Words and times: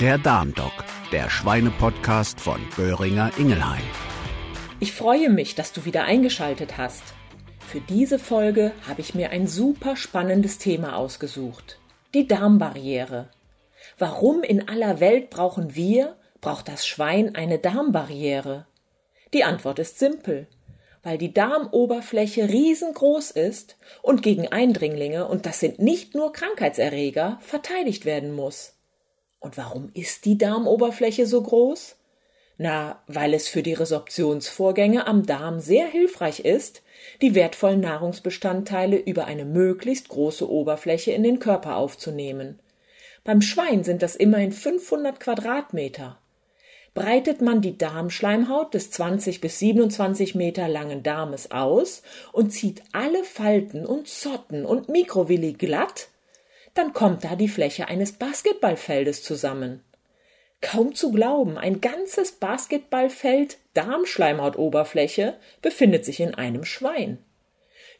Der 0.00 0.16
Darmdoc, 0.16 0.84
der 1.10 1.28
Schweinepodcast 1.28 2.40
von 2.40 2.60
Böhringer 2.76 3.32
Ingelheim. 3.36 3.82
Ich 4.78 4.92
freue 4.92 5.28
mich, 5.28 5.56
dass 5.56 5.72
du 5.72 5.86
wieder 5.86 6.04
eingeschaltet 6.04 6.78
hast. 6.78 7.02
Für 7.58 7.80
diese 7.80 8.20
Folge 8.20 8.70
habe 8.86 9.00
ich 9.00 9.16
mir 9.16 9.30
ein 9.30 9.48
super 9.48 9.96
spannendes 9.96 10.58
Thema 10.58 10.94
ausgesucht. 10.94 11.80
Die 12.14 12.28
Darmbarriere. 12.28 13.30
Warum 13.98 14.44
in 14.44 14.68
aller 14.68 15.00
Welt 15.00 15.30
brauchen 15.30 15.74
wir, 15.74 16.16
braucht 16.40 16.68
das 16.68 16.86
Schwein 16.86 17.34
eine 17.34 17.58
Darmbarriere? 17.58 18.66
Die 19.34 19.42
Antwort 19.42 19.80
ist 19.80 19.98
simpel 19.98 20.46
weil 21.04 21.16
die 21.16 21.32
Darmoberfläche 21.32 22.48
riesengroß 22.48 23.30
ist 23.30 23.78
und 24.02 24.22
gegen 24.22 24.48
Eindringlinge, 24.48 25.26
und 25.26 25.46
das 25.46 25.60
sind 25.60 25.78
nicht 25.78 26.14
nur 26.14 26.32
Krankheitserreger, 26.32 27.38
verteidigt 27.40 28.04
werden 28.04 28.34
muss. 28.34 28.77
Und 29.40 29.56
warum 29.56 29.90
ist 29.94 30.24
die 30.24 30.38
Darmoberfläche 30.38 31.26
so 31.26 31.42
groß? 31.42 31.96
Na, 32.56 33.00
weil 33.06 33.34
es 33.34 33.46
für 33.46 33.62
die 33.62 33.74
Resorptionsvorgänge 33.74 35.06
am 35.06 35.26
Darm 35.26 35.60
sehr 35.60 35.86
hilfreich 35.86 36.40
ist, 36.40 36.82
die 37.22 37.34
wertvollen 37.36 37.80
Nahrungsbestandteile 37.80 38.96
über 38.96 39.26
eine 39.26 39.44
möglichst 39.44 40.08
große 40.08 40.50
Oberfläche 40.50 41.12
in 41.12 41.22
den 41.22 41.38
Körper 41.38 41.76
aufzunehmen. 41.76 42.58
Beim 43.22 43.42
Schwein 43.42 43.84
sind 43.84 44.02
das 44.02 44.16
immerhin 44.16 44.52
500 44.52 45.20
Quadratmeter 45.20 46.18
breitet 46.98 47.40
man 47.40 47.60
die 47.60 47.78
Darmschleimhaut 47.78 48.74
des 48.74 48.90
20 48.90 49.40
bis 49.40 49.60
27 49.60 50.34
Meter 50.34 50.66
langen 50.66 51.04
Darmes 51.04 51.52
aus 51.52 52.02
und 52.32 52.50
zieht 52.50 52.82
alle 52.90 53.22
Falten 53.22 53.86
und 53.86 54.08
Zotten 54.08 54.66
und 54.66 54.88
Mikrovilli 54.88 55.52
glatt, 55.52 56.08
dann 56.78 56.92
kommt 56.92 57.24
da 57.24 57.34
die 57.34 57.48
Fläche 57.48 57.88
eines 57.88 58.12
Basketballfeldes 58.12 59.22
zusammen. 59.22 59.82
Kaum 60.60 60.94
zu 60.94 61.10
glauben, 61.12 61.58
ein 61.58 61.80
ganzes 61.80 62.32
Basketballfeld 62.32 63.58
Darmschleimhautoberfläche 63.74 65.34
befindet 65.60 66.04
sich 66.04 66.20
in 66.20 66.34
einem 66.34 66.64
Schwein. 66.64 67.18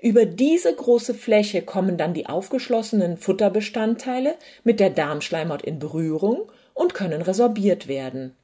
Über 0.00 0.26
diese 0.26 0.72
große 0.72 1.14
Fläche 1.14 1.62
kommen 1.62 1.96
dann 1.96 2.14
die 2.14 2.26
aufgeschlossenen 2.26 3.16
Futterbestandteile 3.16 4.36
mit 4.62 4.78
der 4.78 4.90
Darmschleimhaut 4.90 5.62
in 5.62 5.80
Berührung 5.80 6.50
und 6.72 6.94
können 6.94 7.22
resorbiert 7.22 7.88
werden. 7.88 8.36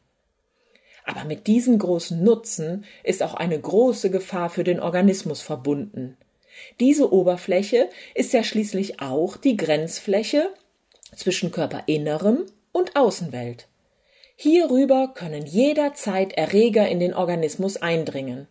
Aber 1.05 1.25
mit 1.25 1.47
diesem 1.47 1.79
großen 1.79 2.23
Nutzen 2.23 2.85
ist 3.05 3.23
auch 3.23 3.35
eine 3.35 3.61
große 3.61 4.11
Gefahr 4.11 4.51
für 4.51 4.65
den 4.65 4.81
Organismus 4.81 5.43
verbunden. 5.43 6.17
Diese 6.81 7.13
Oberfläche 7.13 7.89
ist 8.15 8.33
ja 8.33 8.43
schließlich 8.43 9.01
auch 9.01 9.37
die 9.37 9.57
Grenzfläche 9.57 10.51
zwischen 11.15 11.51
Körperinnerem 11.51 12.47
und 12.73 12.97
Außenwelt. 12.97 13.69
Hierüber 14.37 15.13
können 15.15 15.47
jederzeit 15.47 16.33
Erreger 16.33 16.89
in 16.89 17.01
den 17.01 17.15
Organismus 17.15 17.77
eindringen. 17.77 18.49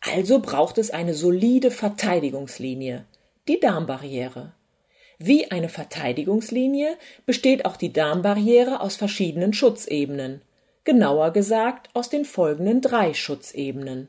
Also 0.00 0.40
braucht 0.40 0.78
es 0.78 0.90
eine 0.90 1.14
solide 1.14 1.70
Verteidigungslinie, 1.70 3.06
die 3.48 3.60
Darmbarriere. 3.60 4.52
Wie 5.18 5.50
eine 5.50 5.68
Verteidigungslinie 5.68 6.96
besteht 7.24 7.64
auch 7.64 7.76
die 7.76 7.92
Darmbarriere 7.92 8.80
aus 8.80 8.96
verschiedenen 8.96 9.52
Schutzebenen 9.52 10.42
genauer 10.84 11.32
gesagt 11.32 11.90
aus 11.94 12.08
den 12.08 12.24
folgenden 12.24 12.80
drei 12.80 13.14
Schutzebenen. 13.14 14.08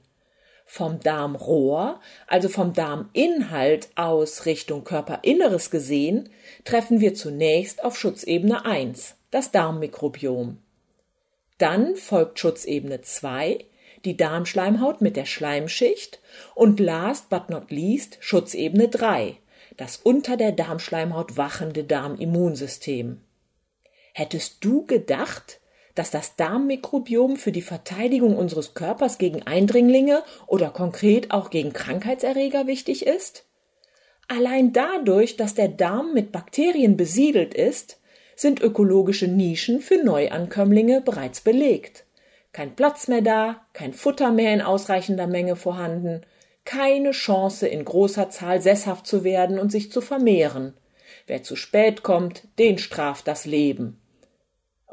Vom 0.65 0.99
Darmrohr, 0.99 1.99
also 2.27 2.49
vom 2.49 2.73
Darminhalt 2.73 3.89
aus 3.95 4.45
Richtung 4.45 4.83
Körperinneres 4.83 5.69
gesehen, 5.69 6.29
treffen 6.65 6.99
wir 6.99 7.13
zunächst 7.13 7.83
auf 7.83 7.97
Schutzebene 7.97 8.65
1, 8.65 9.15
das 9.29 9.51
Darmmikrobiom. 9.51 10.57
Dann 11.57 11.95
folgt 11.95 12.39
Schutzebene 12.39 13.01
2, 13.01 13.65
die 14.05 14.17
Darmschleimhaut 14.17 15.01
mit 15.01 15.15
der 15.15 15.25
Schleimschicht 15.25 16.19
und 16.55 16.79
last 16.79 17.29
but 17.29 17.49
not 17.49 17.71
least 17.71 18.17
Schutzebene 18.19 18.89
3, 18.89 19.37
das 19.77 19.97
unter 19.97 20.37
der 20.37 20.51
Darmschleimhaut 20.51 21.37
wachende 21.37 21.83
Darmimmunsystem. 21.83 23.21
Hättest 24.13 24.63
du 24.63 24.85
gedacht, 24.85 25.59
dass 25.95 26.11
das 26.11 26.35
Darmmikrobiom 26.35 27.37
für 27.37 27.51
die 27.51 27.61
Verteidigung 27.61 28.35
unseres 28.35 28.73
Körpers 28.73 29.17
gegen 29.17 29.43
Eindringlinge 29.43 30.23
oder 30.47 30.69
konkret 30.69 31.31
auch 31.31 31.49
gegen 31.49 31.73
Krankheitserreger 31.73 32.67
wichtig 32.67 33.05
ist? 33.05 33.45
Allein 34.27 34.73
dadurch, 34.73 35.35
dass 35.37 35.53
der 35.53 35.67
Darm 35.67 36.13
mit 36.13 36.31
Bakterien 36.31 36.97
besiedelt 36.97 37.53
ist, 37.53 37.99
sind 38.35 38.61
ökologische 38.61 39.27
Nischen 39.27 39.81
für 39.81 40.03
Neuankömmlinge 40.03 41.01
bereits 41.01 41.41
belegt. 41.41 42.05
Kein 42.51 42.75
Platz 42.75 43.07
mehr 43.07 43.21
da, 43.21 43.65
kein 43.73 43.93
Futter 43.93 44.31
mehr 44.31 44.53
in 44.53 44.61
ausreichender 44.61 45.27
Menge 45.27 45.55
vorhanden, 45.55 46.21
keine 46.65 47.11
Chance 47.11 47.67
in 47.67 47.83
großer 47.83 48.29
Zahl 48.29 48.61
sesshaft 48.61 49.05
zu 49.05 49.23
werden 49.23 49.59
und 49.59 49.71
sich 49.71 49.91
zu 49.91 50.01
vermehren. 50.01 50.73
Wer 51.27 51.43
zu 51.43 51.55
spät 51.55 52.03
kommt, 52.03 52.47
den 52.59 52.77
straft 52.77 53.27
das 53.27 53.45
Leben. 53.45 53.99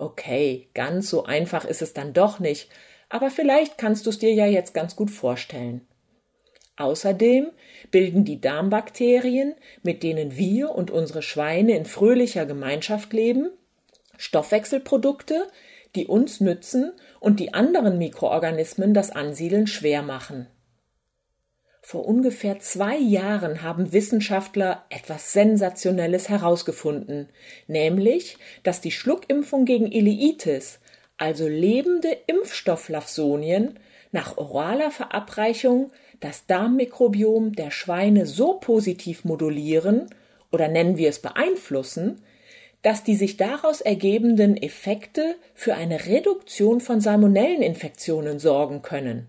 Okay, 0.01 0.71
ganz 0.73 1.11
so 1.11 1.25
einfach 1.25 1.67
ist 1.67 1.83
es 1.83 1.93
dann 1.93 2.15
doch 2.15 2.39
nicht, 2.39 2.71
aber 3.11 3.31
vielleicht 3.31 3.77
kannst 3.77 4.07
du 4.07 4.11
es 4.11 4.19
dir 4.19 4.33
ja 4.33 4.47
jetzt 4.47 4.73
ganz 4.73 4.97
gut 4.97 5.11
vorstellen. 5.11 5.87
Außerdem 6.79 7.51
bilden 7.91 8.25
die 8.25 8.41
Darmbakterien, 8.41 9.55
mit 9.83 10.03
denen 10.03 10.39
wir 10.39 10.71
und 10.71 10.91
unsere 10.91 11.21
Schweine 11.21 11.77
in 11.77 11.85
fröhlicher 11.85 12.47
Gemeinschaft 12.47 13.13
leben, 13.13 13.51
Stoffwechselprodukte, 14.17 15.47
die 15.95 16.07
uns 16.07 16.41
nützen 16.41 16.95
und 17.19 17.39
die 17.39 17.53
anderen 17.53 17.99
Mikroorganismen 17.99 18.95
das 18.95 19.11
Ansiedeln 19.11 19.67
schwer 19.67 20.01
machen. 20.01 20.47
Vor 21.91 22.07
ungefähr 22.07 22.61
zwei 22.61 22.97
Jahren 22.97 23.65
haben 23.65 23.93
Wissenschaftler 23.93 24.85
etwas 24.91 25.33
Sensationelles 25.33 26.29
herausgefunden, 26.29 27.29
nämlich, 27.67 28.37
dass 28.63 28.81
die 28.81 28.93
Schluckimpfung 28.93 29.65
gegen 29.65 29.91
Ileitis, 29.91 30.79
also 31.17 31.49
lebende 31.49 32.17
Impfstofflafsonien, 32.29 33.77
nach 34.13 34.39
oraler 34.39 34.93
Verabreichung 34.93 35.91
das 36.21 36.47
Darmmikrobiom 36.47 37.57
der 37.57 37.73
Schweine 37.73 38.25
so 38.25 38.61
positiv 38.61 39.25
modulieren 39.25 40.11
oder 40.53 40.69
nennen 40.69 40.97
wir 40.97 41.09
es 41.09 41.19
beeinflussen, 41.19 42.23
dass 42.83 43.03
die 43.03 43.17
sich 43.17 43.37
daraus 43.37 43.81
ergebenden 43.81 44.57
Effekte 44.57 45.35
für 45.57 45.75
eine 45.75 46.07
Reduktion 46.07 46.81
von 46.81 47.01
Salmonelleninfektionen 47.01 48.39
sorgen 48.39 48.83
können. 48.83 49.27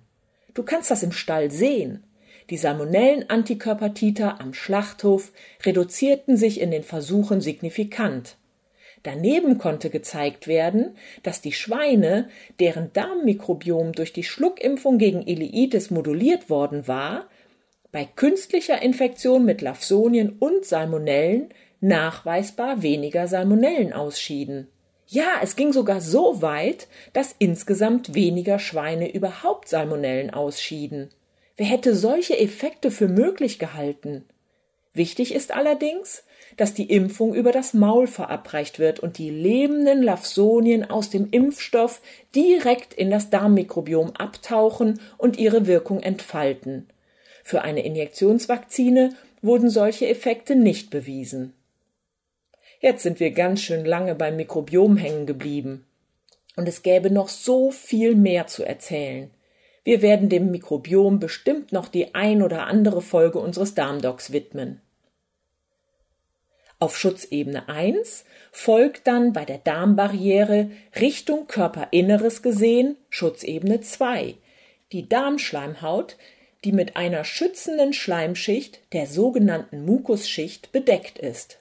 Du 0.53 0.61
kannst 0.61 0.91
das 0.91 1.01
im 1.01 1.11
Stall 1.11 1.49
sehen. 1.49 2.03
Die 2.51 2.57
Salmonellen-Antikörpertiter 2.57 4.41
am 4.41 4.53
Schlachthof 4.53 5.31
reduzierten 5.65 6.35
sich 6.35 6.59
in 6.59 6.69
den 6.69 6.83
Versuchen 6.83 7.39
signifikant. 7.39 8.35
Daneben 9.03 9.57
konnte 9.57 9.89
gezeigt 9.89 10.47
werden, 10.47 10.97
dass 11.23 11.39
die 11.39 11.53
Schweine, 11.53 12.27
deren 12.59 12.91
Darmmikrobiom 12.91 13.93
durch 13.93 14.11
die 14.11 14.25
Schluckimpfung 14.25 14.97
gegen 14.97 15.25
Ileitis 15.25 15.91
moduliert 15.91 16.49
worden 16.49 16.89
war, 16.89 17.27
bei 17.93 18.03
künstlicher 18.03 18.81
Infektion 18.81 19.45
mit 19.45 19.61
Lawsonien 19.61 20.35
und 20.37 20.65
Salmonellen 20.65 21.53
nachweisbar 21.79 22.83
weniger 22.83 23.29
Salmonellen 23.29 23.93
ausschieden. 23.93 24.67
Ja, 25.07 25.39
es 25.41 25.55
ging 25.55 25.71
sogar 25.71 26.01
so 26.01 26.41
weit, 26.41 26.89
dass 27.13 27.33
insgesamt 27.39 28.13
weniger 28.13 28.59
Schweine 28.59 29.09
überhaupt 29.13 29.69
Salmonellen 29.69 30.31
ausschieden. 30.31 31.11
Wer 31.57 31.65
hätte 31.65 31.95
solche 31.95 32.37
Effekte 32.37 32.91
für 32.91 33.07
möglich 33.07 33.59
gehalten? 33.59 34.25
Wichtig 34.93 35.33
ist 35.33 35.53
allerdings, 35.53 36.23
dass 36.57 36.73
die 36.73 36.89
Impfung 36.89 37.33
über 37.33 37.51
das 37.51 37.73
Maul 37.73 38.07
verabreicht 38.07 38.77
wird 38.77 38.99
und 38.99 39.17
die 39.17 39.29
lebenden 39.29 40.03
Lawsonien 40.03 40.89
aus 40.89 41.09
dem 41.09 41.29
Impfstoff 41.31 42.01
direkt 42.35 42.93
in 42.93 43.09
das 43.09 43.29
Darmmikrobiom 43.29 44.11
abtauchen 44.17 44.99
und 45.17 45.37
ihre 45.37 45.65
Wirkung 45.65 46.01
entfalten. 46.01 46.87
Für 47.43 47.61
eine 47.61 47.85
Injektionsvakzine 47.85 49.15
wurden 49.41 49.69
solche 49.69 50.07
Effekte 50.07 50.55
nicht 50.55 50.89
bewiesen. 50.89 51.53
Jetzt 52.79 53.03
sind 53.03 53.19
wir 53.19 53.31
ganz 53.31 53.61
schön 53.61 53.85
lange 53.85 54.15
beim 54.15 54.35
Mikrobiom 54.35 54.97
hängen 54.97 55.25
geblieben. 55.25 55.85
Und 56.55 56.67
es 56.67 56.83
gäbe 56.83 57.11
noch 57.11 57.29
so 57.29 57.71
viel 57.71 58.15
mehr 58.15 58.47
zu 58.47 58.63
erzählen. 58.63 59.31
Wir 59.83 60.01
werden 60.01 60.29
dem 60.29 60.51
Mikrobiom 60.51 61.19
bestimmt 61.19 61.71
noch 61.71 61.87
die 61.87 62.13
ein 62.13 62.43
oder 62.43 62.67
andere 62.67 63.01
Folge 63.01 63.39
unseres 63.39 63.73
Darmdocs 63.73 64.31
widmen. 64.31 64.81
Auf 66.79 66.97
Schutzebene 66.97 67.69
1 67.69 68.25
folgt 68.51 69.05
dann 69.05 69.33
bei 69.33 69.45
der 69.45 69.59
Darmbarriere 69.59 70.71
Richtung 70.99 71.47
Körperinneres 71.47 72.41
gesehen 72.41 72.97
Schutzebene 73.09 73.81
2, 73.81 74.35
die 74.91 75.07
Darmschleimhaut, 75.07 76.17
die 76.63 76.71
mit 76.71 76.95
einer 76.95 77.23
schützenden 77.23 77.93
Schleimschicht, 77.93 78.79
der 78.93 79.07
sogenannten 79.07 79.85
Mukusschicht, 79.85 80.71
bedeckt 80.71 81.17
ist. 81.17 81.59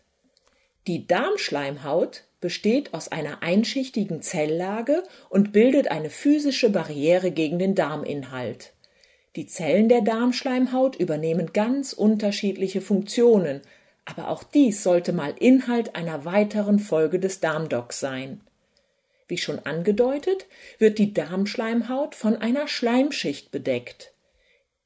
Die 0.86 1.06
Darmschleimhaut 1.06 2.24
besteht 2.40 2.94
aus 2.94 3.08
einer 3.08 3.42
einschichtigen 3.42 4.22
Zelllage 4.22 5.02
und 5.28 5.52
bildet 5.52 5.90
eine 5.90 6.10
physische 6.10 6.70
Barriere 6.70 7.30
gegen 7.30 7.58
den 7.58 7.74
Darminhalt. 7.74 8.72
Die 9.36 9.46
Zellen 9.46 9.88
der 9.88 10.00
Darmschleimhaut 10.00 10.96
übernehmen 10.96 11.52
ganz 11.52 11.92
unterschiedliche 11.92 12.80
Funktionen, 12.80 13.60
aber 14.04 14.28
auch 14.28 14.42
dies 14.42 14.82
sollte 14.82 15.12
mal 15.12 15.34
Inhalt 15.38 15.94
einer 15.94 16.24
weiteren 16.24 16.78
Folge 16.78 17.20
des 17.20 17.40
Darmdocs 17.40 18.00
sein. 18.00 18.40
Wie 19.28 19.38
schon 19.38 19.60
angedeutet, 19.60 20.46
wird 20.78 20.98
die 20.98 21.14
Darmschleimhaut 21.14 22.16
von 22.16 22.36
einer 22.36 22.66
Schleimschicht 22.66 23.52
bedeckt. 23.52 24.12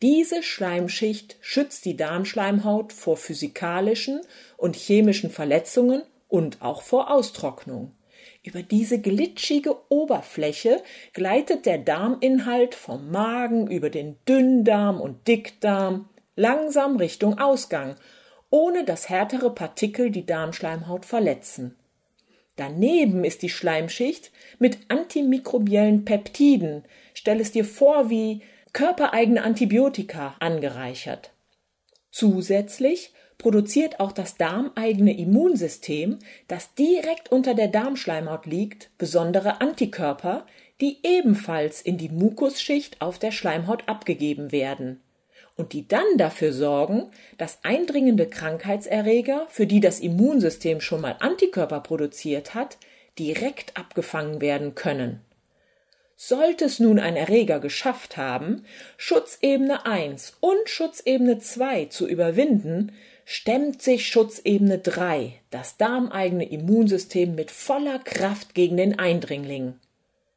Diese 0.02 0.42
Schleimschicht 0.42 1.36
schützt 1.40 1.86
die 1.86 1.96
Darmschleimhaut 1.96 2.92
vor 2.92 3.16
physikalischen 3.16 4.20
und 4.58 4.76
chemischen 4.76 5.30
Verletzungen 5.30 6.02
und 6.34 6.62
auch 6.62 6.82
vor 6.82 7.12
Austrocknung. 7.12 7.92
Über 8.42 8.64
diese 8.64 9.00
glitschige 9.00 9.76
Oberfläche 9.88 10.82
gleitet 11.12 11.64
der 11.64 11.78
Darminhalt 11.78 12.74
vom 12.74 13.12
Magen 13.12 13.70
über 13.70 13.88
den 13.88 14.16
Dünndarm 14.28 15.00
und 15.00 15.28
Dickdarm 15.28 16.08
langsam 16.34 16.96
Richtung 16.96 17.38
Ausgang, 17.38 17.94
ohne 18.50 18.82
dass 18.82 19.08
härtere 19.08 19.54
Partikel 19.54 20.10
die 20.10 20.26
Darmschleimhaut 20.26 21.04
verletzen. 21.04 21.76
Daneben 22.56 23.22
ist 23.22 23.42
die 23.42 23.48
Schleimschicht 23.48 24.32
mit 24.58 24.78
antimikrobiellen 24.88 26.04
Peptiden, 26.04 26.82
stell 27.14 27.40
es 27.40 27.52
dir 27.52 27.64
vor 27.64 28.10
wie 28.10 28.42
körpereigene 28.72 29.44
Antibiotika 29.44 30.34
angereichert. 30.40 31.30
Zusätzlich 32.10 33.12
produziert 33.38 34.00
auch 34.00 34.12
das 34.12 34.36
darmeigene 34.36 35.16
Immunsystem, 35.16 36.18
das 36.48 36.74
direkt 36.74 37.30
unter 37.30 37.54
der 37.54 37.68
Darmschleimhaut 37.68 38.46
liegt, 38.46 38.90
besondere 38.98 39.60
Antikörper, 39.60 40.46
die 40.80 40.98
ebenfalls 41.02 41.80
in 41.82 41.98
die 41.98 42.08
Mukusschicht 42.08 43.00
auf 43.00 43.18
der 43.18 43.32
Schleimhaut 43.32 43.88
abgegeben 43.88 44.52
werden 44.52 45.00
und 45.56 45.72
die 45.72 45.86
dann 45.86 46.16
dafür 46.16 46.52
sorgen, 46.52 47.10
dass 47.38 47.60
eindringende 47.62 48.26
Krankheitserreger, 48.26 49.46
für 49.48 49.66
die 49.66 49.80
das 49.80 50.00
Immunsystem 50.00 50.80
schon 50.80 51.00
mal 51.00 51.16
Antikörper 51.20 51.80
produziert 51.80 52.54
hat, 52.54 52.78
direkt 53.18 53.76
abgefangen 53.76 54.40
werden 54.40 54.74
können. 54.74 55.20
Sollte 56.16 56.64
es 56.64 56.78
nun 56.78 56.98
ein 56.98 57.16
Erreger 57.16 57.60
geschafft 57.60 58.16
haben, 58.16 58.64
Schutzebene 58.96 59.84
1 59.84 60.36
und 60.40 60.68
Schutzebene 60.68 61.38
2 61.38 61.86
zu 61.86 62.08
überwinden, 62.08 62.92
stemmt 63.24 63.82
sich 63.82 64.06
Schutzebene 64.08 64.78
3, 64.78 65.40
das 65.50 65.76
darmeigene 65.76 66.48
Immunsystem, 66.48 67.34
mit 67.34 67.50
voller 67.50 67.98
Kraft 67.98 68.54
gegen 68.54 68.76
den 68.76 68.98
Eindringling. 68.98 69.74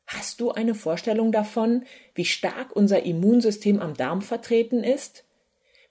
Hast 0.05 0.39
du 0.39 0.51
eine 0.51 0.73
Vorstellung 0.73 1.31
davon, 1.31 1.83
wie 2.15 2.25
stark 2.25 2.73
unser 2.75 3.03
Immunsystem 3.03 3.81
am 3.81 3.93
Darm 3.95 4.21
vertreten 4.21 4.83
ist? 4.83 5.25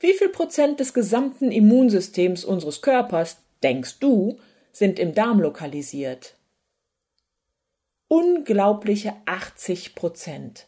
Wie 0.00 0.14
viel 0.14 0.30
Prozent 0.30 0.80
des 0.80 0.94
gesamten 0.94 1.52
Immunsystems 1.52 2.44
unseres 2.44 2.80
Körpers, 2.80 3.38
denkst 3.62 3.98
du, 3.98 4.38
sind 4.72 4.98
im 4.98 5.14
Darm 5.14 5.40
lokalisiert? 5.40 6.34
Unglaubliche 8.08 9.14
80 9.26 9.94
Prozent. 9.94 10.66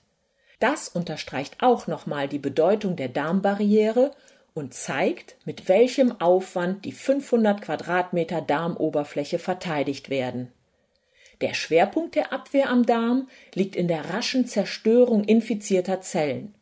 Das 0.61 0.89
unterstreicht 0.89 1.59
auch 1.61 1.87
nochmal 1.87 2.29
die 2.29 2.39
Bedeutung 2.39 2.97
der 2.97 3.09
Darmbarriere 3.09 4.11
und 4.55 4.75
zeigt, 4.75 5.37
mit 5.45 5.69
welchem 5.69 6.21
Aufwand 6.21 6.85
die 6.85 6.93
500 6.93 7.63
Quadratmeter 7.63 8.41
Darmoberfläche 8.41 9.39
verteidigt 9.39 10.11
werden. 10.11 10.53
Der 11.41 11.55
Schwerpunkt 11.55 12.17
der 12.17 12.33
Abwehr 12.33 12.69
am 12.69 12.85
Darm 12.85 13.29
liegt 13.55 13.77
in 13.77 13.87
der 13.87 14.11
raschen 14.11 14.47
Zerstörung 14.47 15.25
infizierter 15.25 16.01
Zellen. 16.01 16.55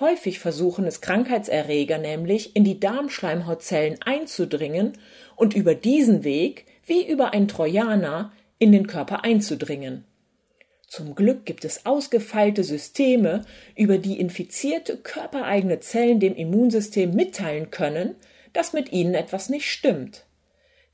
Häufig 0.00 0.40
versuchen 0.40 0.86
es 0.86 1.00
Krankheitserreger 1.00 1.98
nämlich 1.98 2.56
in 2.56 2.64
die 2.64 2.80
Darmschleimhautzellen 2.80 4.02
einzudringen 4.02 4.98
und 5.36 5.54
über 5.54 5.74
diesen 5.74 6.24
Weg, 6.24 6.66
wie 6.86 7.06
über 7.06 7.32
ein 7.32 7.48
Trojaner, 7.48 8.32
in 8.58 8.72
den 8.72 8.86
Körper 8.86 9.24
einzudringen. 9.24 10.04
Zum 10.94 11.16
Glück 11.16 11.44
gibt 11.44 11.64
es 11.64 11.86
ausgefeilte 11.86 12.62
Systeme, 12.62 13.44
über 13.74 13.98
die 13.98 14.20
infizierte 14.20 14.96
körpereigene 14.96 15.80
Zellen 15.80 16.20
dem 16.20 16.36
Immunsystem 16.36 17.10
mitteilen 17.10 17.72
können, 17.72 18.14
dass 18.52 18.72
mit 18.72 18.92
ihnen 18.92 19.14
etwas 19.14 19.48
nicht 19.48 19.68
stimmt. 19.68 20.24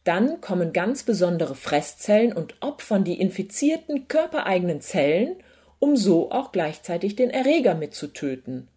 Dann 0.04 0.40
kommen 0.40 0.72
ganz 0.72 1.02
besondere 1.02 1.54
Fresszellen 1.54 2.32
und 2.32 2.54
opfern 2.62 3.04
die 3.04 3.20
infizierten 3.20 4.08
körpereigenen 4.08 4.80
Zellen, 4.80 5.36
um 5.78 5.96
so 5.96 6.30
auch 6.30 6.50
gleichzeitig 6.50 7.14
den 7.14 7.28
Erreger 7.28 7.74
mitzutöten. 7.74 8.68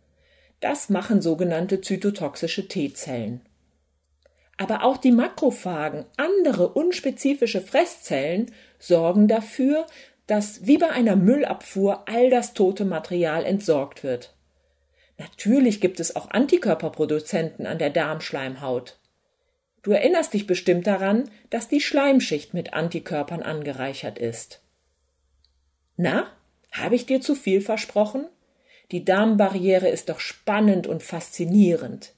Das 0.59 0.89
machen 0.89 1.21
sogenannte 1.21 1.79
zytotoxische 1.79 2.67
T-Zellen. 2.67 3.39
Aber 4.57 4.83
auch 4.83 4.97
die 4.97 5.11
Makrophagen, 5.11 6.03
andere 6.17 6.67
unspezifische 6.67 7.61
Fresszellen, 7.61 8.51
sorgen 8.77 9.29
dafür, 9.29 9.85
dass 10.33 10.65
wie 10.65 10.79
bei 10.79 10.89
einer 10.89 11.15
Müllabfuhr 11.15 12.07
all 12.07 12.31
das 12.31 12.55
tote 12.55 12.85
Material 12.85 13.45
entsorgt 13.45 14.03
wird. 14.03 14.33
Natürlich 15.19 15.79
gibt 15.79 15.99
es 15.99 16.15
auch 16.15 16.31
Antikörperproduzenten 16.31 17.67
an 17.67 17.77
der 17.77 17.91
Darmschleimhaut. 17.91 18.97
Du 19.83 19.91
erinnerst 19.91 20.33
dich 20.33 20.47
bestimmt 20.47 20.87
daran, 20.87 21.29
dass 21.51 21.67
die 21.67 21.81
Schleimschicht 21.81 22.55
mit 22.55 22.73
Antikörpern 22.73 23.43
angereichert 23.43 24.17
ist. 24.17 24.63
Na, 25.97 26.25
habe 26.71 26.95
ich 26.95 27.05
dir 27.05 27.21
zu 27.21 27.35
viel 27.35 27.61
versprochen? 27.61 28.25
Die 28.91 29.05
Darmbarriere 29.05 29.87
ist 29.87 30.09
doch 30.09 30.19
spannend 30.19 30.87
und 30.87 31.03
faszinierend. 31.03 32.13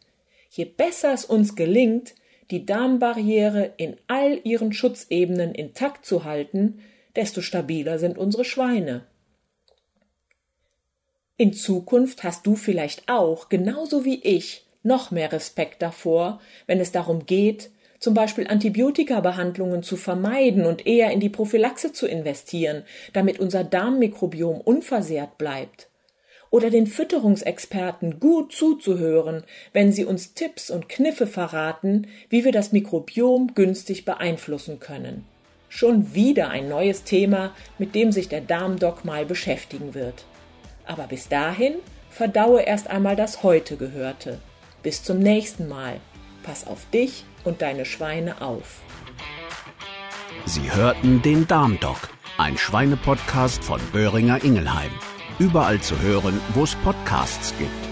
Je 0.50 0.64
besser 0.64 1.12
es 1.12 1.26
uns 1.26 1.58
gelingt, 1.58 2.16
die 2.50 2.66
Darmbarriere 2.66 3.74
in 3.76 3.98
all 4.08 4.40
ihren 4.46 4.72
Schutzebenen 4.72 5.54
intakt 5.54 6.06
zu 6.06 6.24
halten, 6.24 6.80
desto 7.16 7.42
stabiler 7.42 8.00
sind 8.00 8.18
unsere 8.18 8.46
Schweine. 8.46 9.06
In 11.38 11.54
Zukunft 11.54 12.24
hast 12.24 12.48
du 12.48 12.56
vielleicht 12.56 13.10
auch, 13.10 13.50
genauso 13.50 14.06
wie 14.06 14.22
ich, 14.24 14.66
noch 14.84 15.12
mehr 15.12 15.32
Respekt 15.32 15.82
davor, 15.82 16.40
wenn 16.68 16.80
es 16.80 16.92
darum 16.92 17.26
geht, 17.26 17.72
zum 18.00 18.14
Beispiel 18.14 18.48
Antibiotikabehandlungen 18.48 19.84
zu 19.84 19.98
vermeiden 19.98 20.66
und 20.66 20.86
eher 20.86 21.12
in 21.12 21.20
die 21.20 21.30
Prophylaxe 21.30 21.92
zu 21.92 22.08
investieren, 22.08 22.84
damit 23.14 23.40
unser 23.40 23.64
Darmmikrobiom 23.64 24.62
unversehrt 24.62 25.38
bleibt. 25.38 25.90
Oder 26.52 26.70
den 26.70 26.88
Fütterungsexperten 26.88 28.20
gut 28.20 28.54
zuzuhören, 28.54 29.44
wenn 29.74 29.92
sie 29.92 30.06
uns 30.06 30.36
Tipps 30.36 30.70
und 30.70 30.88
Kniffe 30.88 31.28
verraten, 31.28 32.08
wie 32.30 32.46
wir 32.46 32.52
das 32.52 32.72
Mikrobiom 32.72 33.56
günstig 33.56 34.06
beeinflussen 34.06 34.80
können. 34.80 35.26
Schon 35.76 36.14
wieder 36.14 36.52
ein 36.52 36.70
neues 36.70 37.04
Thema, 37.04 37.52
mit 37.78 37.96
dem 37.96 38.14
sich 38.14 38.30
der 38.30 38.40
Darmdoc 38.40 39.04
mal 39.04 39.26
beschäftigen 39.26 39.94
wird. 39.94 40.24
Aber 40.86 41.04
bis 41.04 41.28
dahin 41.28 41.74
verdaue 42.10 42.62
erst 42.62 42.90
einmal 42.90 43.18
das 43.18 43.44
heute 43.44 43.76
Gehörte. 43.76 44.40
Bis 44.84 45.04
zum 45.04 45.20
nächsten 45.20 45.68
Mal. 45.68 46.00
Pass 46.44 46.66
auf 46.66 46.90
dich 46.94 47.26
und 47.44 47.62
deine 47.62 47.84
Schweine 47.84 48.42
auf. 48.42 48.80
Sie 50.46 50.72
hörten 50.74 51.22
den 51.22 51.46
Darmdoc, 51.46 52.08
ein 52.38 52.58
Schweinepodcast 52.58 53.62
von 53.62 53.82
Böhringer 53.92 54.46
Ingelheim. 54.46 54.92
Überall 55.40 55.82
zu 55.82 56.00
hören, 56.00 56.40
wo 56.54 56.64
es 56.64 56.74
Podcasts 56.76 57.54
gibt. 57.60 57.85